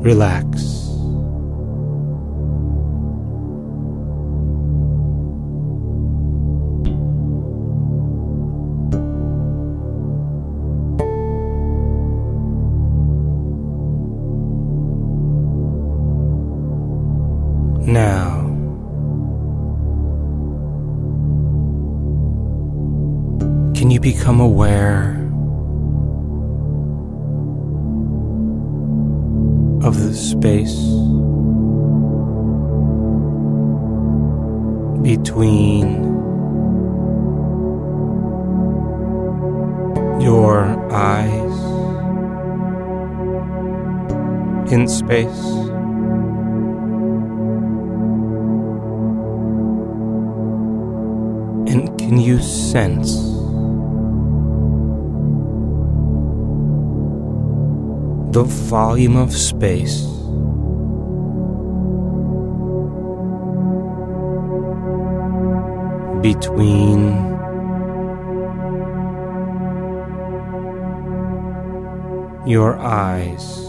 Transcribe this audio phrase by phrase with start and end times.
[0.00, 0.80] relax.
[17.86, 18.46] Now,
[23.74, 25.19] can you become aware
[30.30, 30.78] space
[35.02, 35.86] between
[40.20, 41.56] your eyes
[44.72, 45.42] in space?
[51.66, 53.16] And can you sense
[58.32, 60.19] the volume of space
[66.22, 67.16] between
[72.46, 73.60] your eyes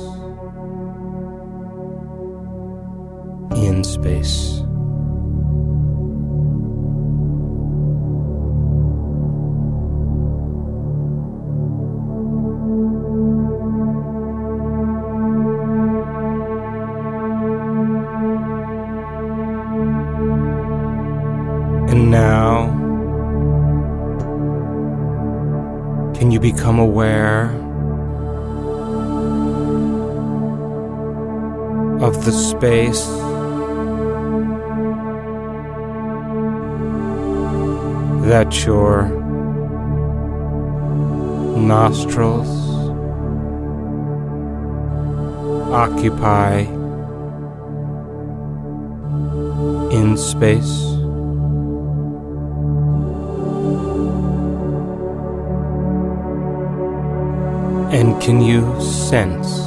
[3.55, 4.63] in space?
[26.31, 27.47] You become aware
[32.01, 33.05] of the space
[38.29, 39.09] that your
[41.57, 42.47] nostrils
[45.73, 46.59] occupy
[49.91, 50.90] in space?
[57.91, 59.57] And can you sense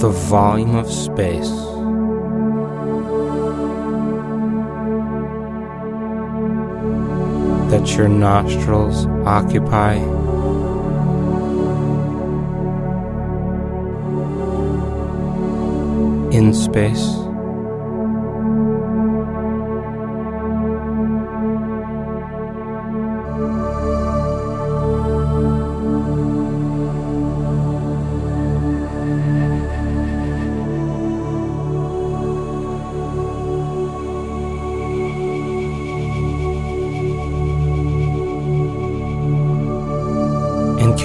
[0.00, 1.50] the volume of space
[7.70, 9.96] that your nostrils occupy?
[16.32, 17.27] In space?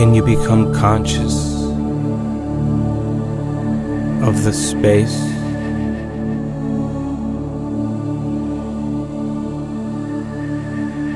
[0.03, 1.63] Can you become conscious
[4.27, 5.17] of the space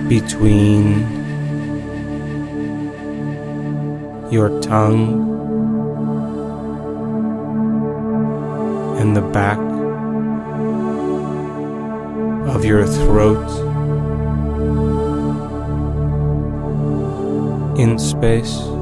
[0.07, 1.01] between
[4.31, 5.19] your tongue
[9.01, 9.59] and the back
[12.55, 13.49] of your throat
[17.77, 18.76] in space?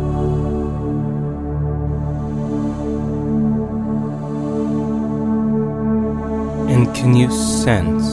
[7.05, 8.03] Can you sense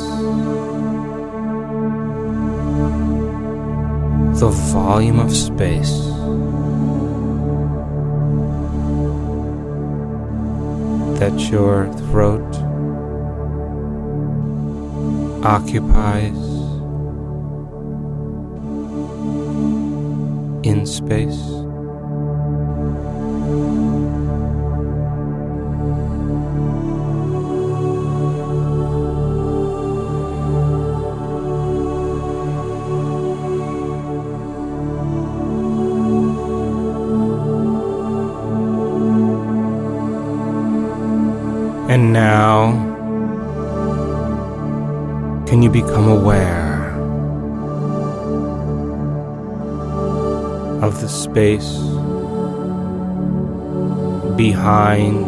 [4.38, 5.96] the volume of space
[11.18, 12.54] that your throat
[15.42, 16.36] occupies
[20.66, 21.71] in space?
[41.92, 42.72] And now,
[45.46, 46.88] can you become aware
[50.82, 51.76] of the space
[54.38, 55.26] behind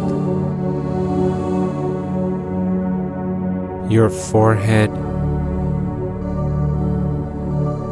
[3.93, 4.89] your forehead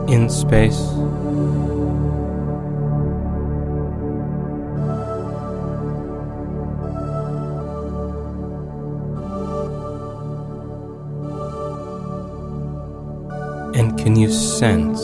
[0.09, 0.81] in space?
[14.03, 15.01] Can you sense?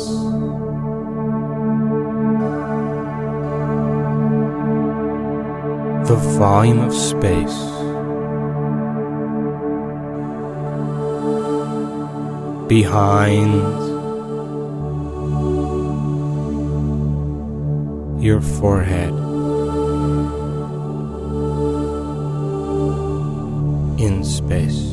[6.09, 7.61] The volume of space.
[12.67, 13.53] Behind
[18.21, 19.15] your forehead.
[24.01, 24.88] In space.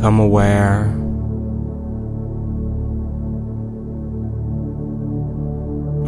[0.00, 0.86] Become aware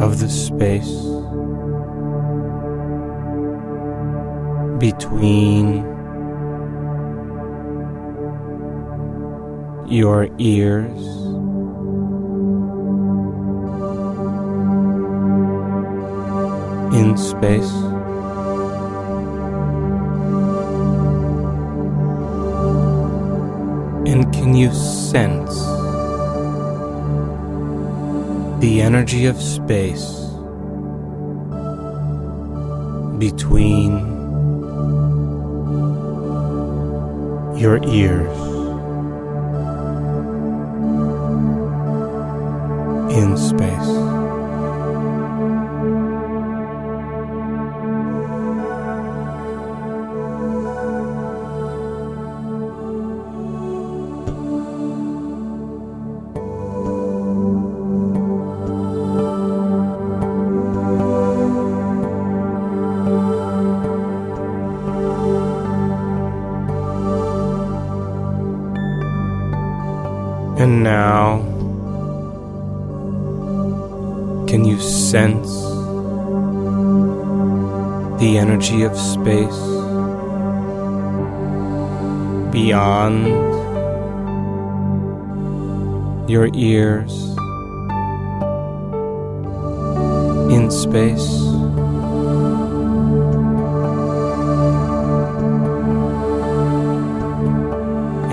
[0.03, 0.97] of the space
[4.79, 5.85] between
[9.87, 11.05] your ears?
[16.95, 17.92] In space.
[24.13, 25.55] And can you sense
[28.61, 30.05] the energy of space
[33.17, 33.97] between
[37.57, 38.37] your ears
[43.17, 44.12] in space?
[78.63, 79.61] Energy of space
[82.53, 83.27] beyond
[86.29, 87.35] your ears
[90.49, 91.41] in space?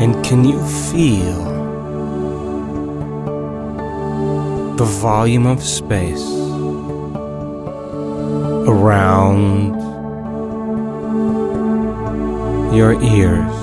[0.00, 1.50] And can you feel
[4.76, 6.24] the volume of space
[8.68, 9.89] around
[12.72, 13.59] your ears?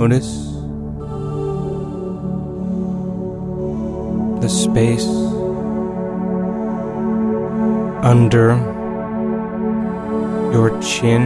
[0.00, 0.46] Notice
[4.40, 5.06] the space
[8.02, 8.56] under
[10.54, 11.22] your chin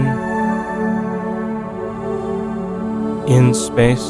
[3.29, 4.05] in space?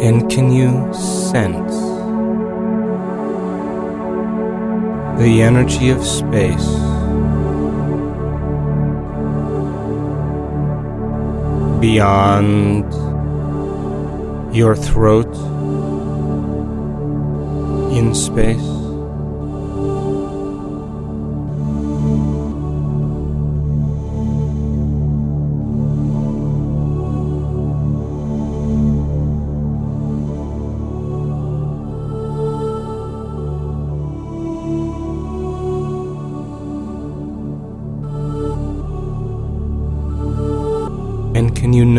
[0.00, 1.76] And can you sense
[5.20, 6.87] the energy of space?
[11.80, 12.92] Beyond
[14.54, 15.32] your throat
[17.96, 18.77] in space.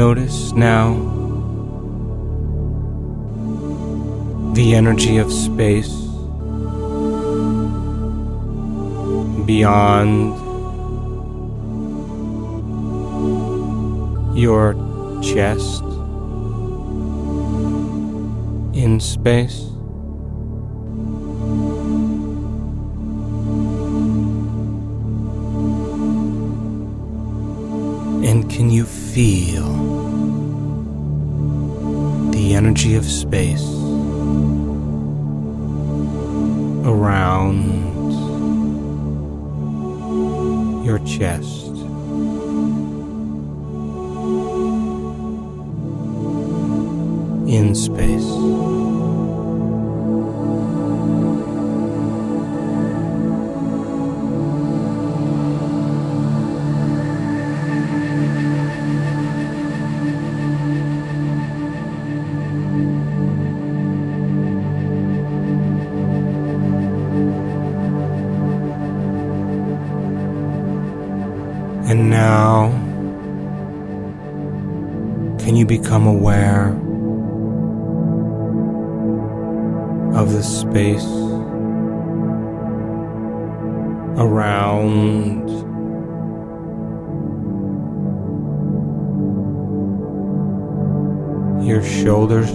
[0.09, 0.95] notice now
[4.55, 5.93] the energy of space
[9.45, 10.33] beyond
[14.35, 14.73] your
[15.21, 15.83] chest
[18.73, 19.59] in space.
[28.27, 29.78] And can you feel?
[32.49, 33.63] The energy of space
[36.83, 37.63] around
[40.83, 41.67] your chest?
[47.47, 48.88] In space.
[72.09, 72.69] Now,
[75.39, 76.69] can you become aware
[80.15, 81.05] of the space
[84.17, 85.47] around
[91.65, 92.49] your shoulders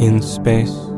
[0.00, 0.97] in space?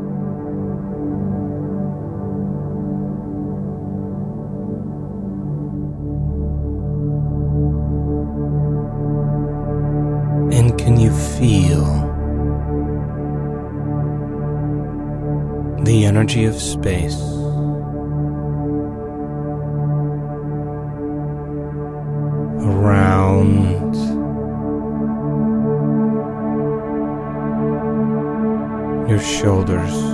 [16.21, 17.19] Energy of space
[22.63, 23.95] around
[29.09, 30.10] your shoulders?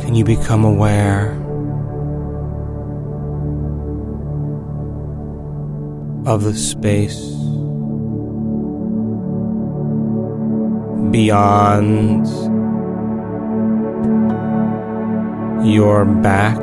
[0.00, 1.32] Can you become aware
[6.26, 7.20] of the space
[11.10, 12.26] beyond
[15.66, 16.58] your back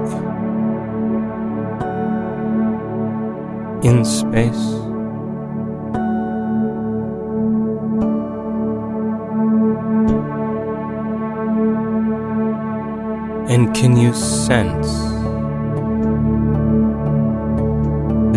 [3.83, 4.86] in space?
[13.57, 14.87] And can you sense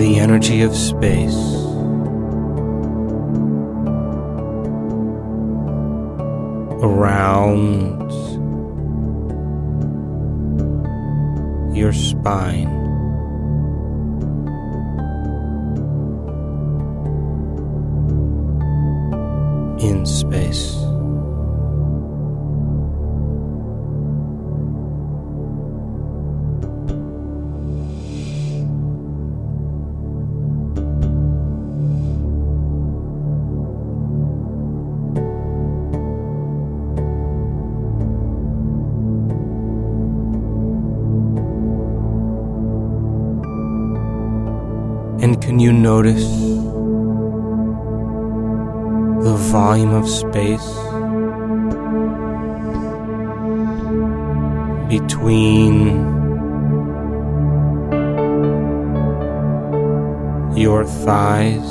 [0.01, 1.37] the energy of space
[6.83, 8.11] around
[11.77, 12.80] your spine?
[45.51, 46.29] Can you notice
[49.25, 50.69] the volume of space
[54.89, 55.89] between
[60.57, 61.69] your thighs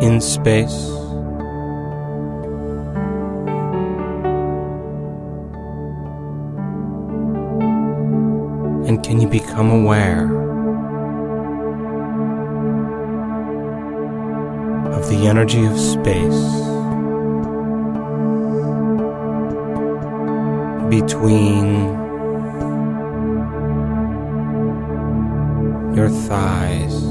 [0.00, 0.78] in space?
[8.86, 10.43] And can you become aware
[15.04, 16.44] of the energy of space
[20.88, 21.84] between
[25.94, 27.03] your thighs?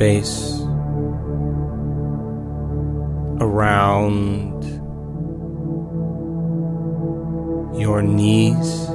[0.00, 0.62] Space
[3.38, 4.64] around
[7.78, 8.88] your knees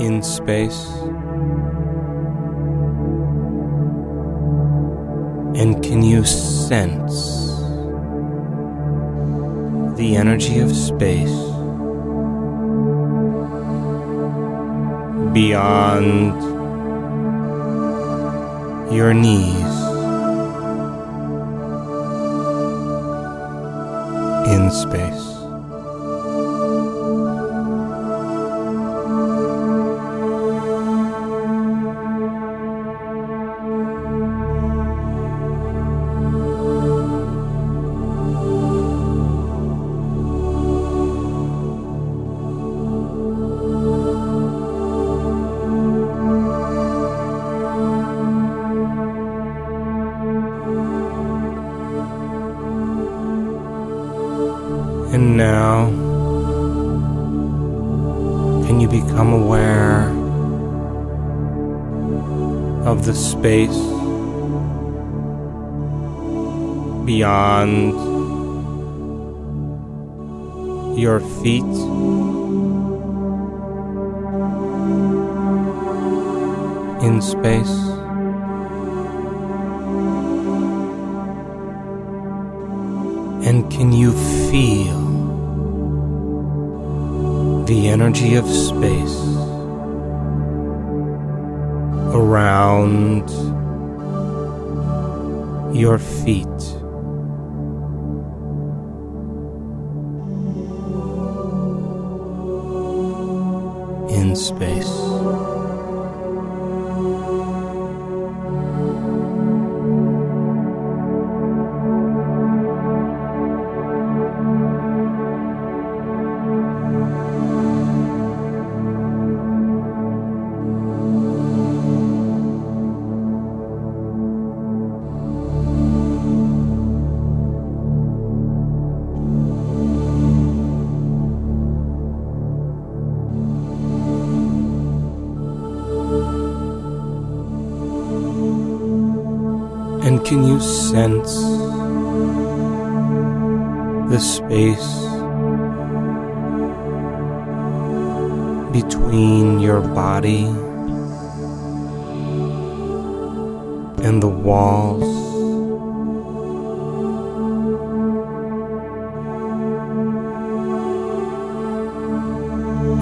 [0.00, 0.86] in space?
[5.60, 7.50] And can you sense
[9.98, 11.28] the energy of space
[15.34, 16.59] beyond
[18.90, 19.76] your knees
[24.52, 25.39] in space?
[63.40, 63.80] Space
[67.06, 67.94] beyond
[70.98, 71.74] your feet?
[77.02, 77.76] In space?
[83.48, 84.12] And can you
[84.50, 85.00] feel
[87.64, 89.39] the energy of space
[92.20, 93.30] around
[95.74, 96.46] your feet?
[104.18, 104.79] In space.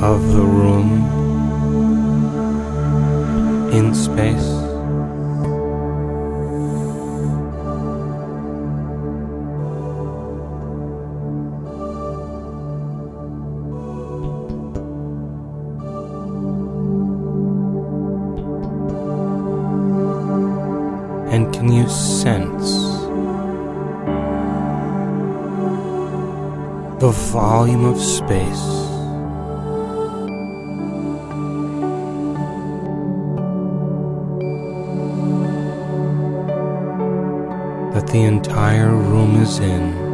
[0.09, 0.91] Of the room
[3.71, 4.58] in space?
[38.59, 39.69] Entire room is in?
[39.69, 40.08] In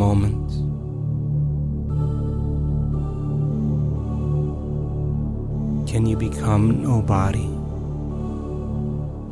[0.00, 0.50] moment,
[5.86, 7.46] can you become nobody,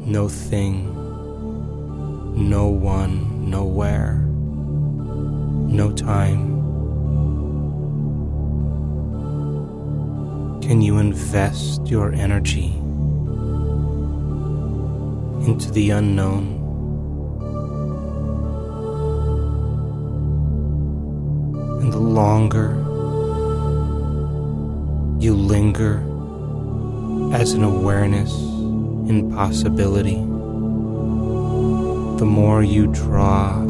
[0.05, 0.93] no thing,
[2.51, 4.17] no one, nowhere,
[5.81, 6.59] no time?
[10.61, 12.75] Can you invest your energy
[15.49, 16.58] into the unknown?
[22.19, 22.71] Longer
[25.21, 26.03] you linger
[27.33, 28.33] as an awareness
[29.09, 30.17] in possibility,
[32.19, 33.61] the more you draw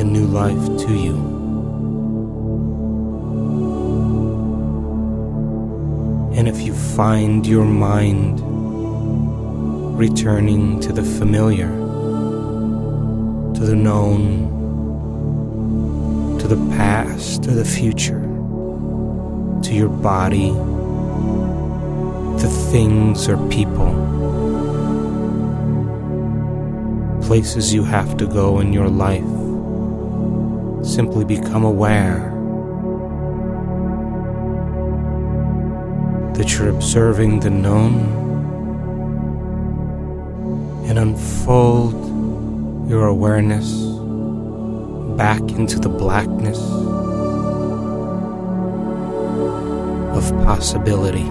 [0.00, 1.16] a new life to you.
[6.38, 8.40] And if you find your mind
[9.98, 11.68] returning to the familiar,
[13.56, 14.49] to the known,
[16.50, 18.22] the past, to the future,
[19.62, 20.48] to your body,
[22.40, 23.92] to things or people,
[27.22, 29.22] places you have to go in your life.
[30.84, 32.34] Simply become aware
[36.34, 37.94] that you're observing the known
[40.88, 41.94] and unfold
[42.90, 43.89] your awareness
[45.20, 46.58] back into the blackness
[50.16, 51.26] of possibility.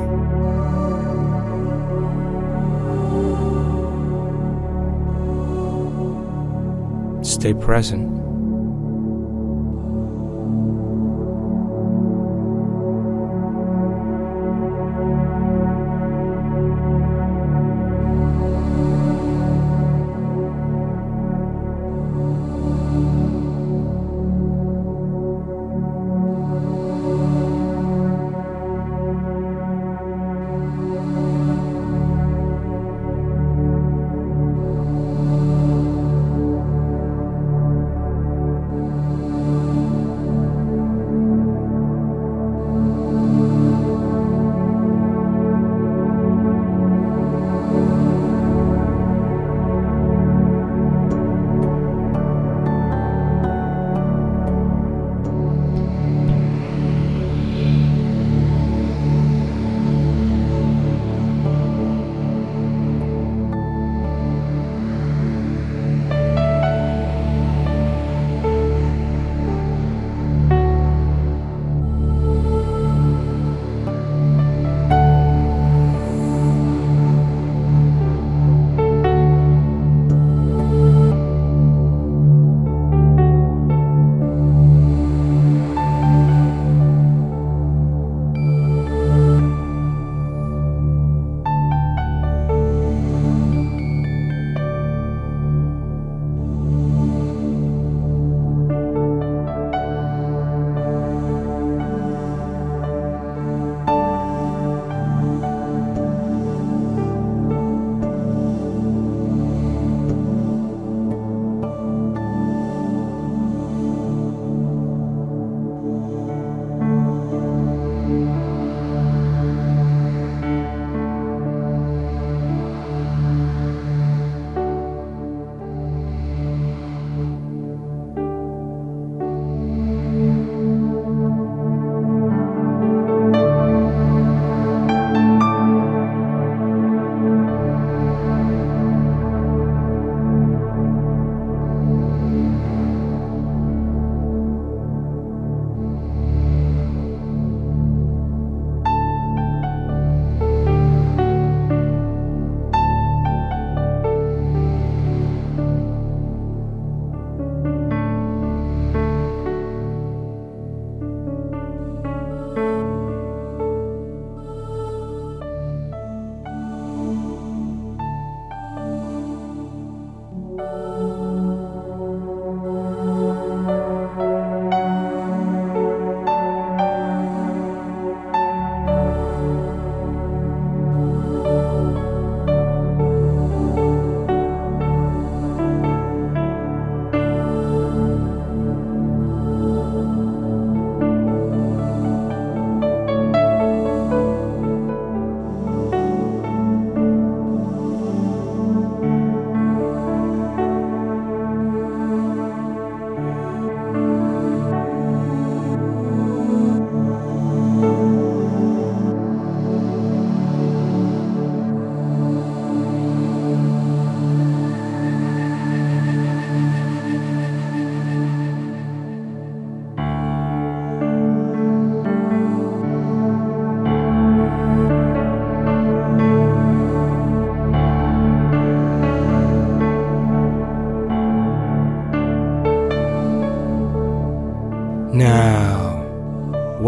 [7.24, 8.19] Stay present.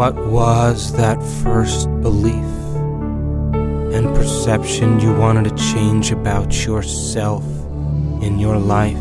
[0.02, 2.34] What was that first belief
[3.94, 7.44] and perception you wanted to change about yourself
[8.24, 8.98] in your life?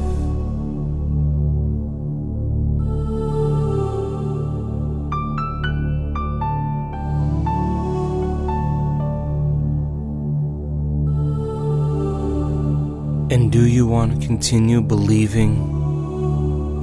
[13.33, 15.57] And do you want to continue believing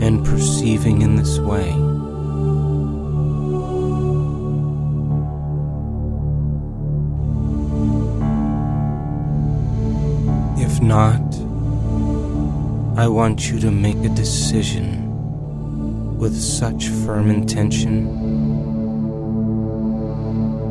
[0.02, 1.87] and perceiving in this way?
[13.08, 18.04] I want you to make a decision with such firm intention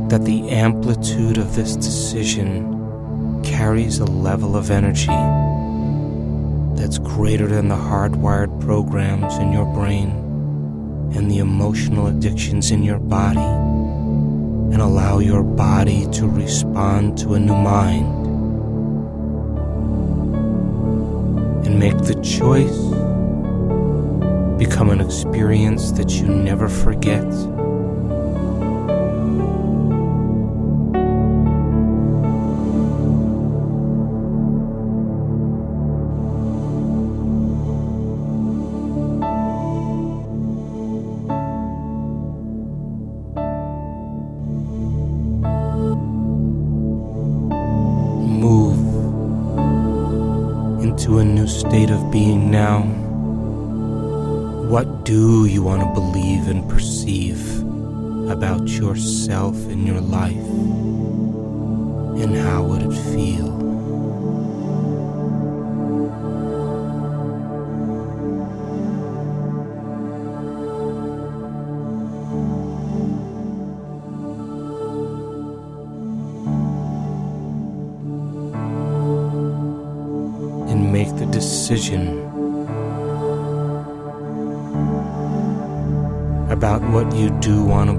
[0.09, 5.07] that the amplitude of this decision carries a level of energy
[6.79, 10.11] that's greater than the hardwired programs in your brain
[11.17, 17.41] and the emotional addictions in your body, and allow your body to respond to a
[17.41, 18.26] new mind.
[21.79, 22.79] Make the choice
[24.57, 27.23] become an experience that you never forget.
[55.07, 57.61] Do you want to believe and perceive
[58.29, 60.35] about yourself and your life?
[62.21, 63.56] And how would it feel?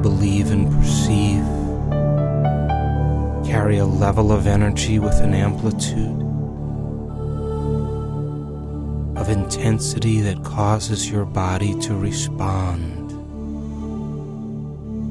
[0.07, 1.43] Believe and perceive.
[3.45, 6.21] Carry a level of energy with an amplitude
[9.17, 13.09] of intensity that causes your body to respond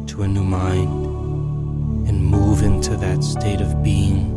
[0.08, 4.35] to a new mind and move into that state of being.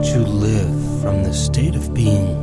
[0.00, 2.34] How you live from the state of being?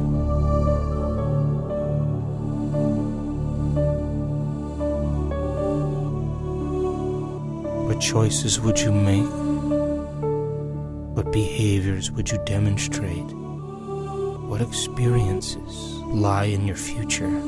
[7.87, 9.25] What choices would you make?
[11.15, 13.25] What behaviors would you demonstrate?
[13.25, 17.41] What experiences lie in your future?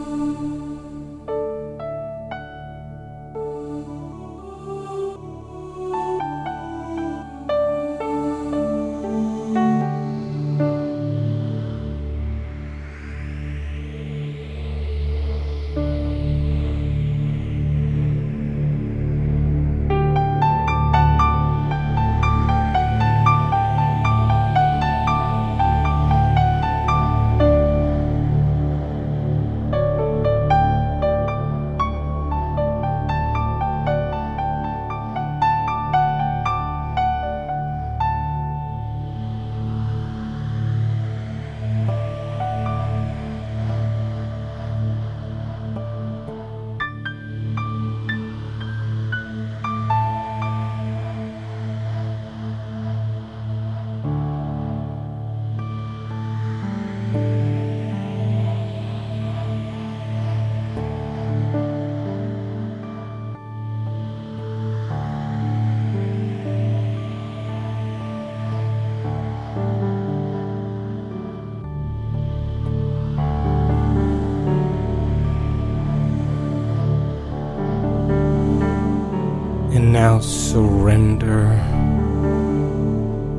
[79.91, 81.47] now surrender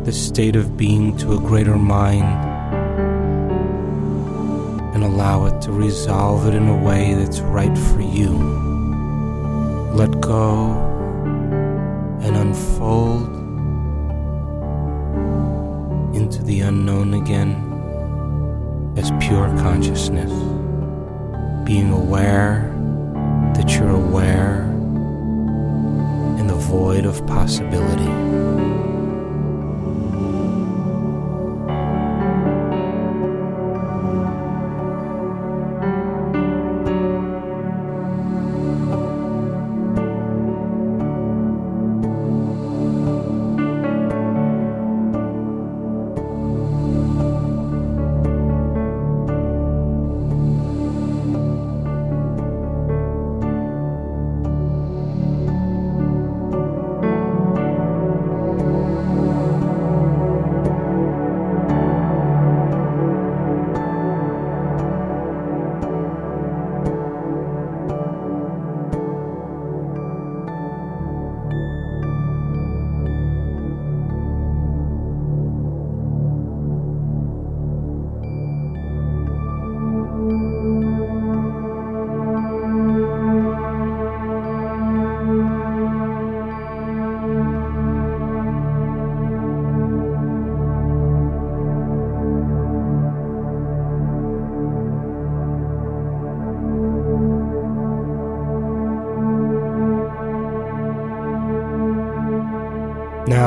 [0.04, 2.24] the state of being to a greater mind
[4.92, 8.30] and allow it to resolve it in a way that's right for you.
[9.94, 10.72] Let go
[12.22, 13.28] and unfold
[16.16, 17.54] into the unknown again
[18.96, 20.32] as pure consciousness,
[21.64, 22.74] being aware
[23.54, 24.69] that you're aware
[26.70, 28.79] void of possibility.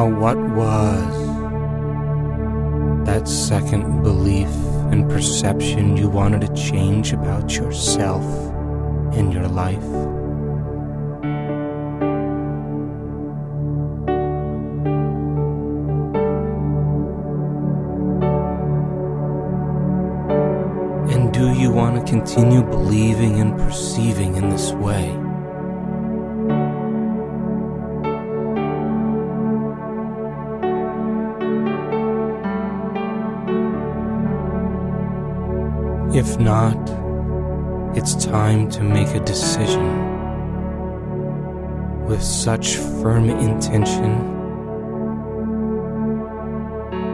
[0.03, 1.15] Now, what was
[3.05, 4.49] that second belief
[4.91, 8.21] and perception you wanted to change about yourself
[9.15, 9.81] in your life?
[21.13, 25.22] And do you want to continue believing and perceiving in this way?
[36.25, 36.77] If not,
[37.97, 39.83] it's time to make a decision
[42.05, 44.31] with such firm intention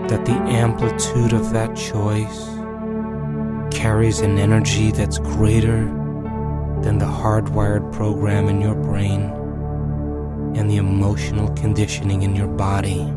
[0.10, 2.46] that the amplitude of that choice
[3.76, 5.86] carries an energy that's greater
[6.84, 9.22] than the hardwired program in your brain
[10.56, 13.12] and the emotional conditioning in your body.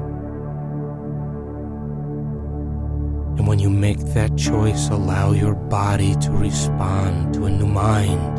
[3.62, 8.36] You make that choice, allow your body to respond to a new mind.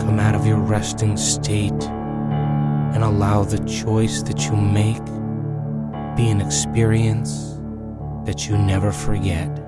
[0.00, 5.04] Come out of your resting state and allow the choice that you make
[6.16, 7.60] be an experience
[8.24, 9.59] that you never forget.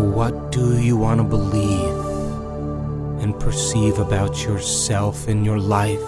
[0.00, 1.98] What do you want to believe
[3.22, 6.02] and perceive about yourself and your life?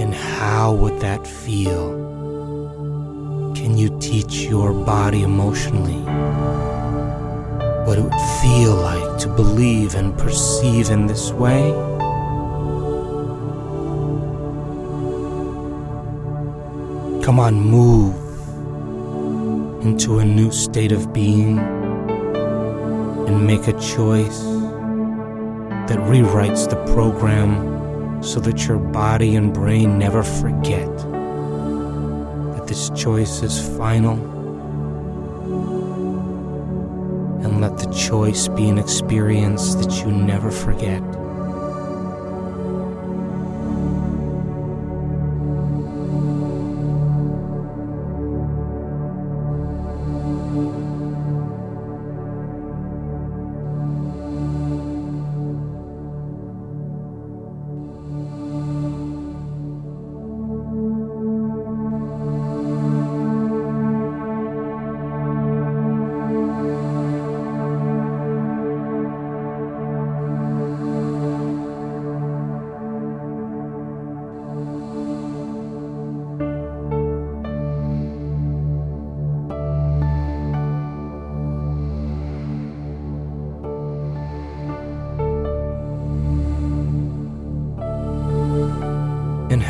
[0.00, 1.92] And how would that feel?
[3.54, 6.00] Can you teach your body emotionally
[7.86, 11.70] what it would feel like to believe and perceive in this way?
[17.22, 18.14] Come on, move
[19.84, 21.77] into a new state of being
[23.28, 24.40] and make a choice
[25.88, 30.96] that rewrites the program so that your body and brain never forget
[32.56, 34.14] that this choice is final.
[37.44, 41.02] And let the choice be an experience that you never forget.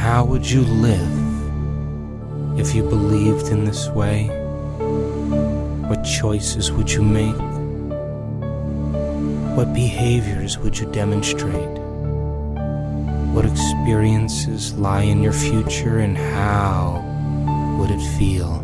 [0.08, 1.12] How would you live
[2.58, 4.24] if you believed in this way?
[5.86, 7.36] What choices would you make?
[9.54, 11.78] What behaviors would you demonstrate?
[13.34, 17.04] What experiences lie in your future and how
[17.78, 18.57] would it feel?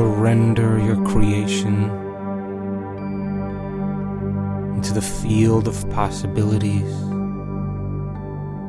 [0.00, 1.90] Surrender your creation
[4.74, 6.90] into the field of possibilities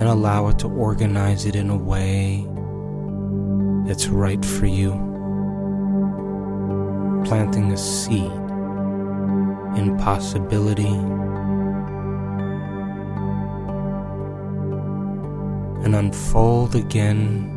[0.02, 2.46] and allow it to organize it in a way
[3.88, 4.92] that's right for you.
[7.24, 8.34] Planting a seed
[9.80, 10.96] in possibility
[15.86, 17.48] and unfold again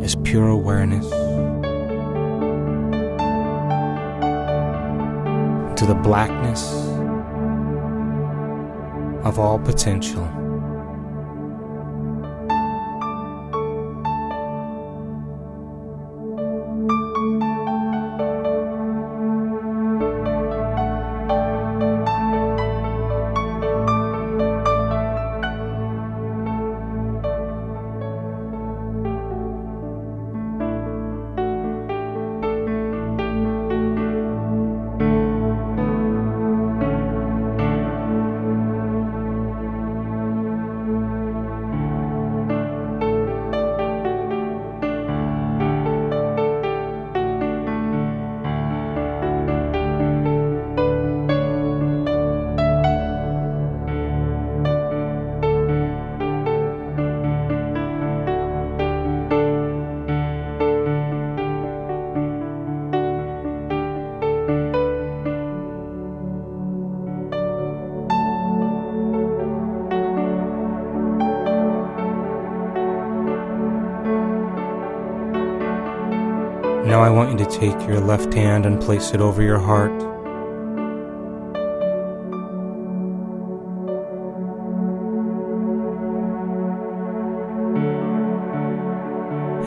[0.00, 1.29] as pure awareness
[5.80, 6.74] to the blackness
[9.24, 10.49] of all potential.
[77.50, 79.90] Take your left hand and place it over your heart.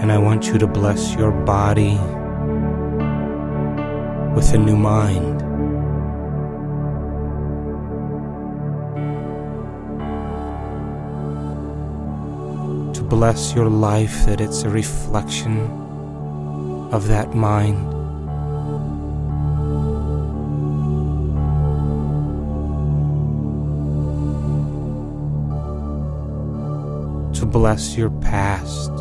[0.01, 1.97] And I want you to bless your body
[4.33, 5.39] with a new mind.
[12.95, 15.82] To bless your life that it's a reflection
[16.93, 17.89] of that mind.
[27.33, 28.91] To bless your past,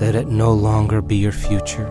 [0.00, 1.86] that it no longer be your future.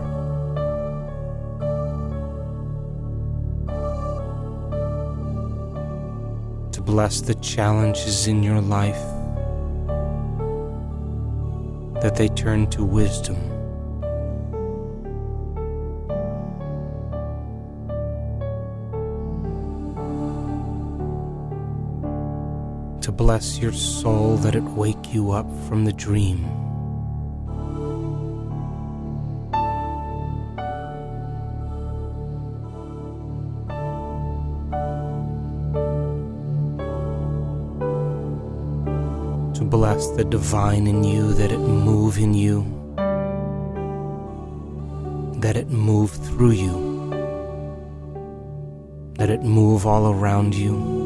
[6.72, 9.02] To bless the challenges in your life,
[12.02, 13.61] that they turn to wisdom.
[23.22, 26.38] Bless your soul that it wake you up from the dream.
[39.54, 42.66] To bless the divine in you, that it move in you,
[45.38, 46.76] that it move through you,
[49.14, 51.01] that it move all around you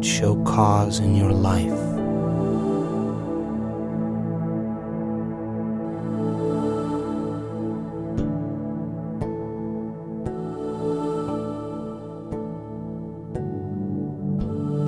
[0.00, 1.72] that show cause in your life.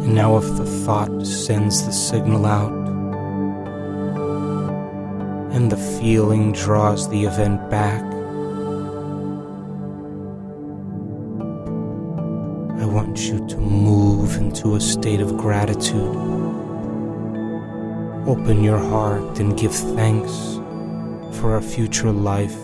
[0.02, 2.72] And now, if the thought sends the signal out,
[5.54, 8.02] and the feeling draws the event back,
[14.62, 16.16] into a state of gratitude.
[18.28, 20.60] Open your heart and give thanks
[21.38, 22.54] for a future life.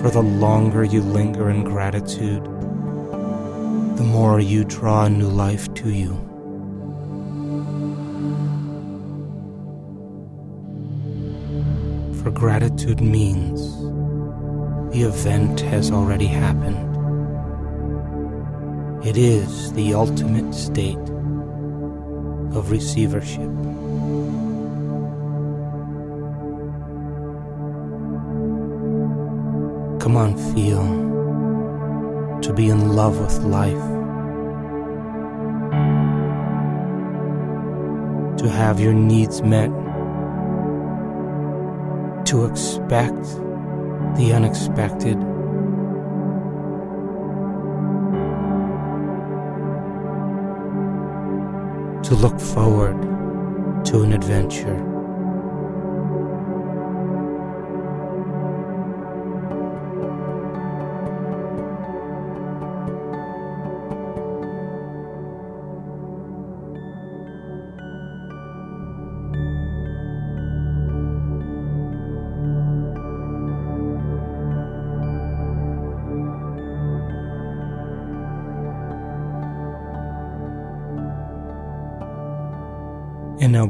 [0.00, 2.44] For the longer you linger in gratitude,
[3.96, 6.14] the more you draw a new life to you.
[12.22, 13.85] For gratitude means
[14.96, 16.80] the event has already happened.
[19.04, 20.96] It is the ultimate state
[22.56, 23.50] of receivership.
[30.00, 30.80] Come on, feel
[32.40, 33.86] to be in love with life,
[38.38, 39.70] to have your needs met,
[42.28, 43.45] to expect
[44.16, 45.20] the unexpected.
[52.04, 52.96] To look forward
[53.86, 54.95] to an adventure.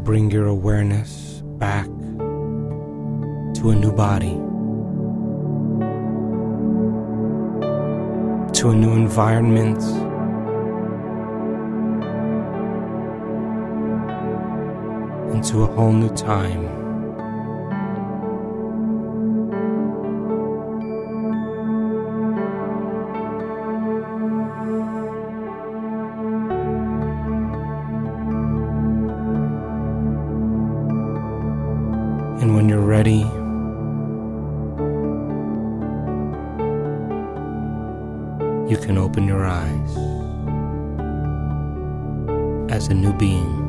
[0.07, 1.87] Bring your awareness back
[3.57, 4.37] to a new body,
[8.57, 9.83] to a new environment.
[15.35, 16.86] Into a whole new time.
[42.77, 43.66] As a new being.